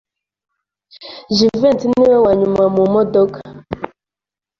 [1.35, 3.39] Jivency niwe wanyuma mu modoka.